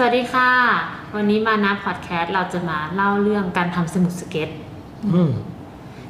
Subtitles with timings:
[0.00, 0.50] สวัสดีค่ะ
[1.16, 4.48] วันนี้มานะพอดแคสต์เราจะมาเล่าเรื่องการทำสมุดสเก็ต
[5.14, 5.30] อืม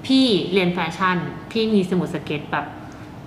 [0.06, 1.16] พี่เรียนแฟชั่น
[1.50, 2.66] พี่มีสมุดสเก็ตแบบ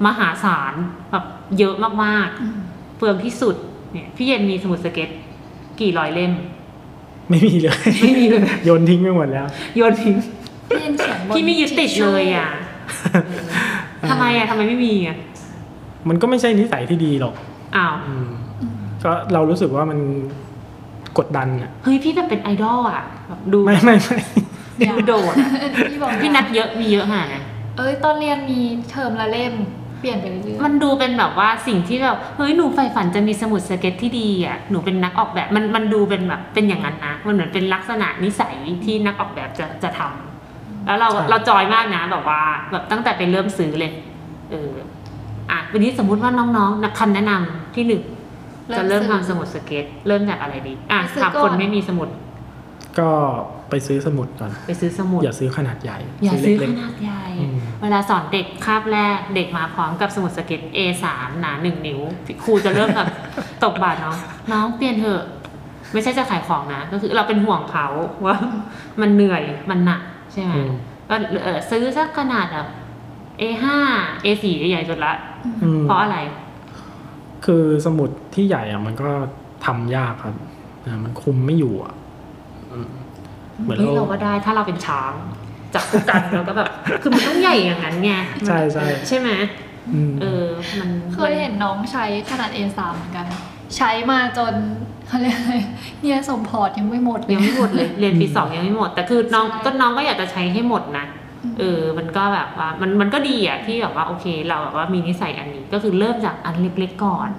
[0.05, 0.73] มหาศาล
[1.11, 1.25] แบบ
[1.57, 3.55] เยอะมากๆเปลืองที่สุด
[3.91, 5.09] เนี่ย พี่เย็นมีสมุดสเก็ต
[5.79, 6.31] กี่ร้อยเล่ม
[7.29, 9.47] ไม่มีเลย ไม่มีเลยโยนทิ้งไปหมดแล้ว
[9.77, 10.15] โยนทิ้ง
[10.69, 12.49] พี่ยังเขียนบนพี่ไม่ยึดติดเลยอะ
[14.09, 15.17] ทำไมอะทำไมไม่มีอะ
[16.09, 17.35] มันก็ไม่ใช่นิสัยที่ดีหรอก
[17.75, 18.27] อ้าวอืม
[19.03, 19.99] ก็เรารู้สึกว่ามัน
[21.17, 24.17] กดดันอะเฮ้ยพี่แบบเป็นไอดอลอะแบบดูไม่ไม่ไม่
[24.89, 25.47] ดูโดดอะ
[25.91, 27.45] พี่บอกพี่นัดเยอะมีเยอะขนาดนั้น
[27.77, 29.53] เอ้ยตอนเรียนมีเทอมละเล่ม
[29.99, 38.55] เปลี่ยนไปเรื่อยๆมันดูเป็นแบบว่าสิ่งที่แบบเฮ้ยหนูใฝ่ฝันจะมีสมุดสเก็ตที่ดีอะหนูเป็นนักออกแบบมันมันดูเป็นแบบเป็นอย่างนั้นนะมันเหมือนเป็นลักษณะนิสัย
[38.85, 42.41] ที่นักออกแบบจะจะทำแล้วเราเราจอยมากนะแบบว่า
[42.71, 43.91] แบบตั้งแต่ไปเริ่มซื้อเลย
[44.51, 44.71] เออ
[45.51, 48.03] อะวันนี้สมมุติว่าน้องๆนักคำแนะนำที่หนึ่ง
[48.77, 52.09] จะเริ่มทำสมุดสเก็ต เริ่มจากอะไรดีอะถามคนไม่มีสมุด
[52.99, 53.09] ก็
[53.69, 61.05] ไปซื้อสมุดก่อนไปซื้อสมุดอย่าซื้อขนาดใหญ่ อย่าซื้อเล็ขกนาดใหญ่อืมเวลาสอนเด็กคาบแรกเด็กมาพร้อมกับสมุดสเก็ต A3
[61.39, 61.99] หนาหนึ่งนิ้ว
[62.43, 63.07] ครูจะเริ่มแบบ
[63.63, 64.15] ตบบาทน้อง
[64.51, 65.23] น้องเปลี่ยนเถอะ
[65.93, 67.87] ไม่ใช่จะขายของนะ ก็คือเราเป็นห่วงเขา
[68.25, 68.35] ว่า
[69.01, 70.01] มันเหนื่อยมันหนัก
[70.33, 70.69] ใช่ไหมอืม
[71.09, 72.67] ก็เออซื้อสักขนาดแบบ
[73.41, 73.65] A5
[74.25, 75.13] A4 ใหญ่สุดละ
[75.63, 76.17] อืมเพราะอะไร
[77.45, 79.09] คือสมุดที่ใหญ่อะมันก็
[79.65, 80.35] ทำยากครับ
[80.85, 81.93] อ่ามันคุมไม่อยู่อะ
[82.71, 82.87] อืม
[83.63, 85.13] เหมือนเฮ้ยเราเราก็ได้ถ้าเราเป็นช้าง
[85.73, 86.69] จับคู่กันเราก็แบบ
[87.01, 88.11] คือมันต้องใหญ่อย่างนั้นไง
[88.47, 89.29] ใช่ใช่ใช่ไหม
[89.93, 90.45] อืมเออ
[90.79, 93.25] มันเคยเห็นน้องใช้ขนาด A3 เหมือนกัน
[93.77, 94.53] ใช้มาจน
[95.07, 95.55] เขาเรียกอะไร
[96.01, 101.20] เนี่ยสมพอร์ตยังไม่หมดเลยยังไม่หมดเลย เรียนปีสองยังไม่หมด แต่คือน้องใช่ก็น้องก็อยากจะใช้ให้หมดนะอืม
[101.59, 107.29] เออ มันก็แบบว่ามันมันก็ดีอะที่แบบว่าโอเค เราแบบว่ามีนิสัยอันนี้ก็คือเริ่มจากอันเล็กๆก่อน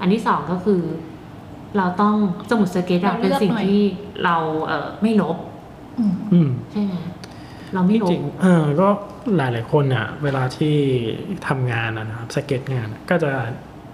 [0.00, 0.82] อันที่สองก็คือ
[1.76, 2.14] เราต้อง
[2.50, 3.80] สมุดสเก็ตอะเป็นสิ่งที่
[4.24, 5.36] เราเออไม่ลบ
[5.98, 6.94] อืมอืมใช่ไหม
[7.74, 8.88] เราไม่ลบจบริงๆเออก็
[9.36, 10.74] หลายหลายๆคนอะ เวลาที่
[11.48, 13.32] ทำงานอะนะครับสเก็ตงานอะก็จะ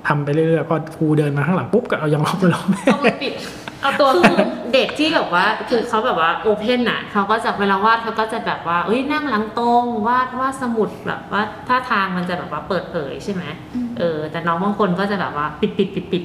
[0.09, 3.35] ทำไปเรื่อยๆพอครูเดินมาข้างหลังปุ๊บก็เอายังลบไปลบเอามือปิด
[3.83, 4.37] เอาตัวคือ
[4.75, 13.45] เด็กที่แบบว่าคือเขาแบบว่าโอเพนน่ะเขาก็จะเวลาวาดเขาก็จะแบบว่าเอ้ยนั่งหลังตรงวาดวาดสมุดแบบว่าท่าทางมันจะแบบว่าเปิดเผยใช่ไหม
[13.75, 16.23] อืมเออแต่น้องบางคนก็จะแบบว่าปิดปิดปิดปิด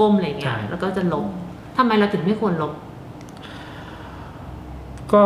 [0.00, 1.26] ก้มๆอะไรเงี้ใช่ยแล้วก็จะลบ
[1.76, 2.72] ทำไมเราถึงไม่ควรลบ
[5.12, 5.24] ก็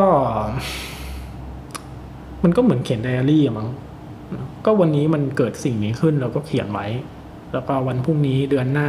[2.45, 3.69] มันก็เหมือนเขียนไดอารี่อะมั้ง
[4.65, 6.87] ก็วันนี้มันเกิดสิ่งนี้ขึ้นเราก็เขียนไว้
[7.53, 8.89] แล้วก็วันพรุ่งนี้เดือนหน้า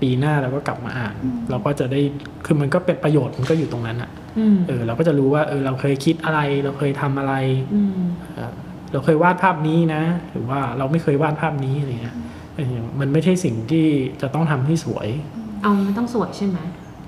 [0.00, 2.00] ปีหน้าเราก็กลับมาอ่านอืมเราก็จะได้
[2.46, 7.34] คือมันก็เป็นประโยชน์มันก็อยู่ตรงนั้นอะอืมเออเราก็จะรู้ว่าเออเราเคยคิดอะไร เราเคยทำอะไร
[7.74, 8.00] อืม
[8.34, 8.52] เอ่อ
[8.92, 12.16] เราเคยวาดภาพนี้นะ หรือว่าเราไม่เคยวาดภาพนี้อะไรเงี้ย
[12.56, 13.86] เออมันไม่ใช่สิ่งที่
[14.22, 15.08] จะต้องทำให้สวย
[15.62, 16.58] เอามันต้องสวยใช่ไหม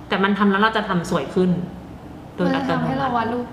[0.08, 1.50] แต่มันทำแล้วเราจะทำสวยขึ้น
[2.34, 3.46] โดยมันอัจะตโนทำให้มัเราติวาดรูป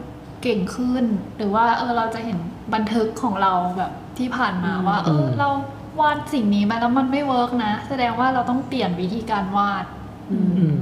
[0.44, 1.06] เก่งขึ้น
[1.38, 2.40] หรือว่าเออเราจะเห็น
[2.74, 5.50] บันทึกของเราแบบที่ผ่านมาว่า เออเรา
[6.02, 9.86] วาดสิ่งนี้มาแล้วมันไม่ work นะ แสดงว่าเราต้องเปลี่ยนวิธีการวาด
[10.32, 10.78] อืมอืม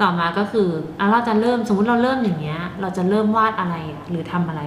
[0.00, 0.68] ต่อมาก็คือ
[0.98, 4.62] อะเราจะเริ่มสมมุติเราเริ่มอย่างเงี้ย เราจะเริ่มวาดอะไรอะหรือทำอะไร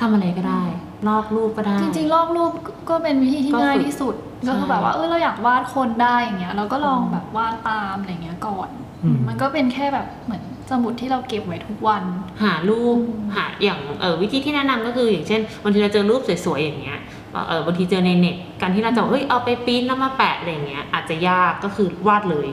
[0.00, 0.62] ทำอะไรก็ได้
[1.08, 2.50] ลอกรูปก็ได้ จริงๆลอกรูป
[2.90, 8.68] ก็เป็นวิธีที่ก็ฝึกง่ายที่สุด ใช่ก็คือแบบว่าเออเราอยากวาดคนได้อย่างเงี้ย เราก็ลองแบบวาดตามอะไรเงี้ยก่อน
[9.04, 12.02] อืม มันก็เป็นแค่แบบเหมือนสมุดที่เราเก็บไว้ทุกวัน
[12.42, 17.19] หารูปอืมหาอย่างเออวิธีที่แนะนำก็คืออย่างเช่นบางทีเราเจอรูปสวยๆอย่างเงี้ยเออ
[17.66, 22.48] บางทีเจอในเน็ตการที่เราจะเอ้ยเอาไปปริ้นแล้วมาแปะอะไรอย่างเงี้ยอาจจะยากก็คือวาดเลย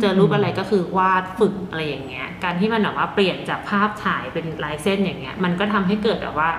[0.00, 6.50] เจอรูปอะไรก็คือวาดฝึกอะไรอย่างเงี้ย การที่มันแบบว่าเปลี่ยนจากภาพถ่ายเป็นลายเส้นอย่างเงี้ย มันก็ทำให้เกิดแบบว่า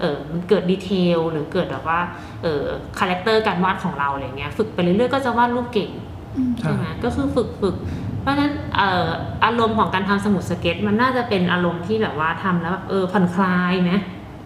[0.00, 2.00] เออมันเกิด detail หรือเกิดแบบว่า
[2.42, 2.62] เออ
[2.98, 5.90] character การวาดของเราอะไรเงี้ย ฝึกไปเรื่อยๆก็จะวาดรูปเก่ง
[6.36, 7.76] อืมใช่ใช่ไหมก็คือฝึกฝึก
[8.20, 9.08] เพราะฉะนั้นเอ่อ
[9.44, 13.92] อารมณ์ของการทำสมุดสเก็ต มันน่าจะเป็นอารมณ์ที่แบบว่าทำแล้วแบบเออผ่อนคลายไหม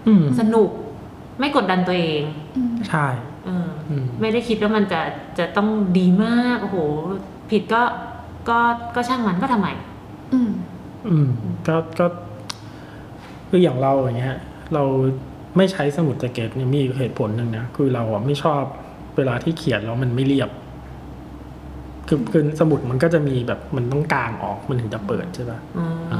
[0.06, 0.70] อืมสนุก
[1.41, 2.23] ไม่กดดันตัวเอง
[2.56, 3.06] อืมใช่
[3.47, 5.01] เอออืมไม่ได้คิดว่ามันจะ
[5.39, 5.69] จะต้อง
[5.99, 6.76] ดีมากโอ้โห
[7.50, 7.82] ผิดก็
[8.49, 8.59] ก็
[8.94, 9.69] ก็ช่างมันก็ทำไม
[10.32, 10.50] อืม
[11.09, 11.29] อืม
[11.69, 12.06] ก็ก็
[13.49, 14.37] คืออย่างเราอย่างเงี้ย
[14.75, 14.82] เรา
[15.56, 18.62] ไม่ใช้สมุดสเก็ตเนี่ยมีอีกเหตุผลหนึ่งนะคือเราอะไม่ชอบ
[19.17, 20.50] เวลาที่เขียนแล้วมันไม่เรียบ
[22.09, 26.19] คือคือสมุดมันก็จะมีแบบมันต้องกางออกมันถึงจะเปิดใช่ป่ะอ๋อออ่า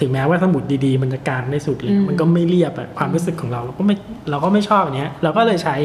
[0.00, 3.96] ถึงแม้ว่าสมุดดีๆ มันจะกางได้สุดเลยอืมมันก็ไม่เรียบอะความรู้สึกของเราเราก็ไม่
[4.30, 5.76] เราก็ไม่ชอบอันเนี้ย เราก็เลยใช้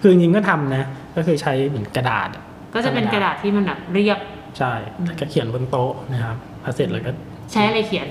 [0.00, 0.84] คือจริงๆก็ทำนะ
[1.16, 2.42] ก็คือใช้เหมือนกระดาษอะ
[2.74, 4.18] ก็จะเป็นกระดาษที่มันแบบเรียบ
[4.58, 4.72] ใช่
[5.04, 7.10] แล้วก็เขียนบนโต๊ะนะครับพอเสร็จแล้วก็
[7.52, 8.08] ใช้อะไรเขียน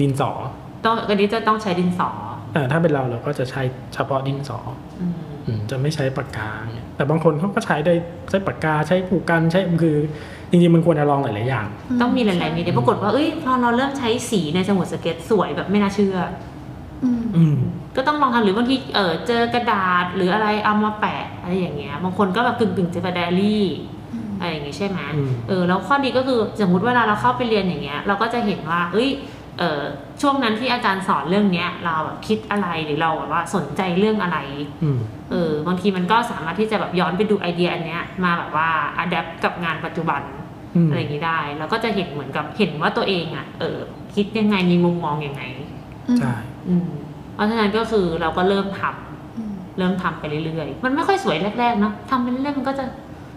[0.00, 0.30] ดินสอ
[0.84, 2.10] ต้องอันนี้จะต้องใช้ดินสอ
[2.54, 3.62] เออถ้าเป็นเราเราก็จะใช้
[3.94, 4.91] เฉพาะดินสออืมอืม
[5.70, 7.94] จะไม่ใช้ปากกาเนี่ยแต่บางคนเขาก็ใช้ได้
[8.30, 9.96] ใช้ปากกาใช้ผูกกันใช้คือ
[10.50, 11.66] จริงๆมันควรจะลองหลายๆอย่าง
[12.00, 16.16] ต้องมีหลายๆมีเดียปรากฏว่าเอ้ยพอเราเริ่มใช้สีในสมุดสเก็ตสวยแบบไม่น่าเชื่อ
[17.04, 17.56] อืมอืม
[17.96, 23.64] ก็ต้องลองทำหรือบางทีเออเจอกระดาษหรืออะไรเอามาแปะอะไรอย่างเงี้ยบางคนก็แบบกึ่งกึ่งๆจะเป็นไดอารี่
[24.12, 29.41] อืมอะไรอย่างงี้ใช่ไหมอืมเออแล้วข้อดีก็คือสมมติเวลาเราเข้าไปเรียนอย่างเงี้ย เราก็จะเห็นว่า เอ้ยเออ
[30.20, 34.38] ช่วงนั้นที่อาจารย์สอนเรื่องเนี้ย เราแบบคิดอะไรหรือเราแบบว่าสนใจเรื่องอะไร
[34.82, 34.98] อืม
[35.30, 38.68] เออบางทีมันก็สามารถที่จะแบบย้อนไปดูไอเดียอันเนี้ยมาแบบว่า
[38.98, 40.22] อัดแอปกับงานปัจจุบัน
[40.76, 43.78] อืมอะไรอย่างนี้ได้ แล้วก็จะเห็นเหมือนกับเห็นว่าตัวเองอะเออ
[44.14, 45.42] คิดยังไงมีมุมมองยังไง
[46.18, 46.34] ใช่
[46.68, 46.88] อืม
[47.34, 52.84] เพราะฉะนั้นก็คือเราก็เริ่มทำอืมเริ่มทำไปเรื่อยๆมันไม่ค่อยสวยแรกๆเนาะทำไปเรื่อยๆมันก็จะ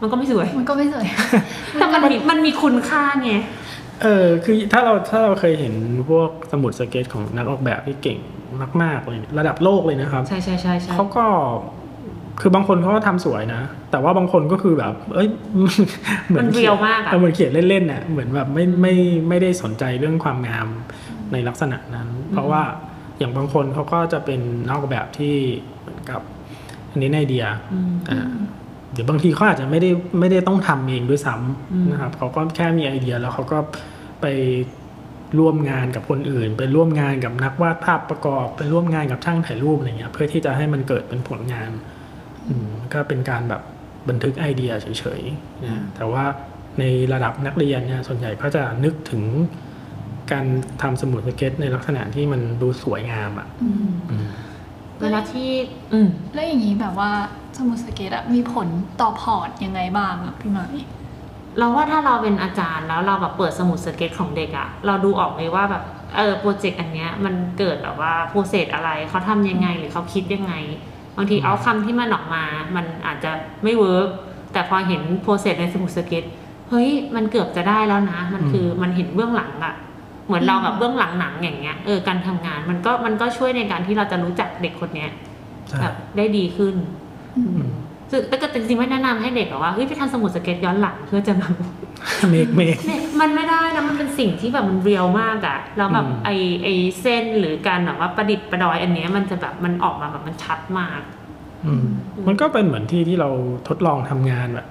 [0.01, 1.05] มันก็ไม่สวย มันก็ไม่สวย
[1.73, 3.31] แต่มันมีมันมีคุณค่าไง
[4.03, 5.73] เออคือถ้าเราถ้าเราเคยเห็น
[6.09, 8.19] พวกสมุดสเก็ตของนักออกแบบที่เก่ง
[8.81, 11.25] มาก ๆ เลย ระดับโลกเลยนะครับ ใช่ใช่ใช่ใช่เขาก็
[12.41, 13.61] คือบางคนเขาก็ทำสวยนะ
[13.91, 15.29] แต่ว่าบางคนก็คือแบบ เอ้ย
[16.27, 18.93] เหมืมันเรียวมากอะเออเหมือนเขียนเล่นๆน่ะเหมือนแบบไม่ไม่
[19.29, 20.67] ไม่ได้สนใจเรื่องความงาม
[21.31, 22.63] ในลักษณะนั้น เพราะว่า
[23.17, 25.35] อย่างบางคนเขาก็จะเป็นนักออกแบบที่
[25.81, 26.21] เหมือนกับ
[26.91, 28.31] อันนี้ในไอเดียอืมอ่า
[28.93, 29.89] เดี๋ยวบางทีเขาอาจจะไม่ได้
[30.19, 31.35] ไม่ได้ต้องทำเองด้วยซ้
[31.71, 33.57] อืมำนะครับเขาก็แค่มีไอเดียแล้วเขาก็
[34.21, 34.25] ไป
[35.39, 41.71] ร่วมงานกับคนอื่น ไปร่วมงานกับนักวาดภาพประกอบ ไปร่วมงานกับช่างถ่ายรูปอะไรเงี้ยเพื่อที่จะให้มันเกิดเป็นผลงาน
[42.47, 43.61] อืมก็เป็นการแบบ
[44.09, 46.23] บันทึกไอเดียเฉยๆนะแต่ว่า
[46.79, 46.83] ใน
[47.13, 49.23] ระดับนักเรียนเนี่ยส่วนใหญ่ก็จะนึกถึง
[50.31, 50.45] การ
[50.81, 54.27] ทำสมุดสเก็ตในลักษณะที่มันดูสวยงามอะอืมอืม
[55.01, 55.49] เวลาที่
[55.93, 57.11] อืมแล้วอย่างนี้แบบว่า
[57.57, 58.67] สมุดสเก็ตอะมีผล
[59.01, 60.75] ต่อ port ยังไงบ้างอะพี่หมาย
[61.57, 65.83] เราว่าถ้าเราเป็นอาจารย์แล้วเราแบบเปิดสมุดสเก็ตของเด็กอะเราดูออกเลยว่าแบบ
[66.15, 70.53] เออ project อันเนี้ยมันเกิดแบบว่า process อะไรเขาทำยังไงหรือเขาคิดยังไง
[71.17, 72.43] บางที outcome ที่มันออกมา
[72.75, 73.31] มันอาจจะ
[73.63, 74.07] ไม่ work
[74.53, 76.23] แต่พอเห็น process ในสมุดสเก็ต
[76.69, 79.73] เฮ้ยมันเกือบจะได้แล้วนะ มันคือมันเห็นเบื้องหลังอะ
[80.27, 85.11] เหมือนเราแบบเบื้องหลังหนังอย่างเงี้ยเออการทำงานมันก็มันก็ช่วยในการที่เราจะรู้จักเด็กคนเนี้ย
[85.67, 87.04] ใช่แบบได้ดีขึ้นอืมอืม
[88.11, 91.53] ซึ่งแต่ก็จริงๆไม่แนะนำให้เด็กแบบว่าเฮ้ยไปทำสมุดสเก็ตย้อนหลังเพื่อจะแบบ
[92.29, 96.29] make makeเนี่ยมันไม่ได้นะมันเป็นสิ่งที่แบบมัน real มากอะแล้วแบบอืมไอ
[96.63, 96.67] ไอ
[97.01, 101.01] เส้นหรือการแบบว่าประดิษฐ์ประดอยอันเนี้ยมันจะแบบมันออกมาแบบมันชัดมาก
[101.65, 101.85] อืม
[102.27, 103.29] มันก็เป็นเหมือนที่ที่เรา
[103.67, 104.67] ทดลองทำงานแบบ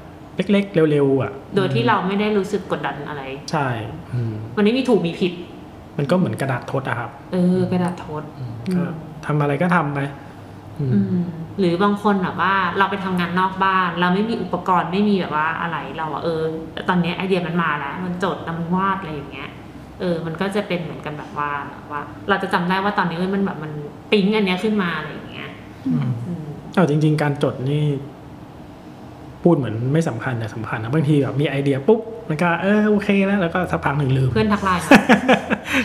[0.52, 3.68] เล็ก ๆ เร็วๆอะ โดยที่เราไม่ได้รู้สึกกดดันอะไร ใช่
[4.12, 5.32] อืมมันไม่มีถูกมีผิด
[5.98, 8.82] มันก็เหมือนกระดาษทดอะครับ เออกระดาษโทษอืมอืมก็
[9.26, 10.00] ทำอะไรก็ทำไป
[10.78, 11.26] อืมอืม
[11.58, 16.42] หรือบางคนแบบว่าเราไปทำงานนอกบ้าน เราไม่มีอุปกรณ์ไม่มีแบบว่าอะไรเราอะเออ
[16.88, 19.50] ตอนเนี้ยไอเดียมันมาแล้ว มันจดแล้วมันวาดอะไรอย่างเงี้ย
[20.00, 21.50] เออ มันก็จะเป็นเหมือนกันแบบว่า
[21.90, 23.72] ว่า เราจะจำได้ว่าตอนนี้เอ้ยมันแบบมัน
[24.12, 25.50] ปิ๊งอันเนี้ยขึ้นมาอะไรอย่างเงี้ย
[25.86, 27.84] อืมอืมเอาจริง ๆ การจดนี่
[29.42, 34.82] พูดเหมือนไม่สำคัญแต่สำคัญนะบางทีแบบมีไอเดียปุ๊บมันก็เออโอเคแล้วแล้วก็สักพักหนึ่งลืมเพื่อนทักไลน์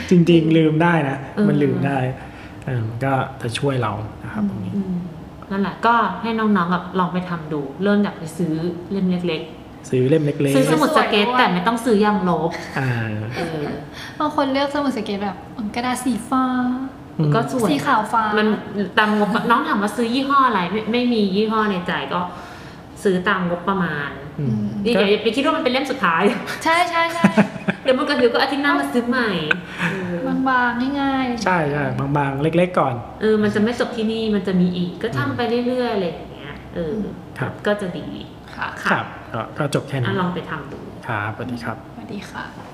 [0.09, 1.97] จริง ๆ ลืมได้นะเออมันลืมได้
[2.65, 3.91] เออมันก็จะช่วยเรา
[4.23, 4.95] นะครับตรงนี้อืม
[5.51, 8.53] นั่นแหละก็ให้น้องๆแบบลองไปทำดู เริ่มจากไปซื้อ
[8.91, 9.43] เล่มเล็ก
[9.89, 12.89] ซื้อเล่มเล็กๆซื้อสมุดสเก็ตสวยๆด้วยแต่ไม่ต้องซื้อยางลบๆ อ่า
[13.35, 13.61] เออ
[14.19, 15.35] บางคนเลือกสมุดสเก็ตแบบ
[15.75, 16.45] กระดาษสีฟ้า
[17.17, 18.47] อืม ก็สวยสีขาวฟ้ามัน
[18.97, 22.19] ตามงบน้องถามว่าซื้อยี่ห้ออะไรไม่ไม่มียี่ห้อในใจก็
[23.03, 24.09] ซื้อตามงบประมาณ
[24.39, 26.21] อืมอย่าก็อย่าไปคิดว่ามันเป็นเล่มสุดท้าย
[26.63, 27.23] ใช่ใช่ใช่
[27.83, 29.29] เดี๋ยวมันก็เดี๋ยวก็อาทิตย์หน้ามาซื้อใหม่
[29.79, 30.08] เออ
[30.49, 31.85] บางๆง่ายๆ ใช่ใช่
[32.17, 36.95] บางๆ เล็ก ๆ ก่อน เออ มันจะไม่จบที่นี่มันจะมีอีก ก็ทำไปเรื่อยๆอะไรอย่างเงี้ย เออ
[37.39, 38.07] ครับก็จะดี
[38.55, 42.68] ค่ะครับก็ก็จบแค่อะนี้ลองไปทำดูครับสวัสดีครับสวัสดีค่ะ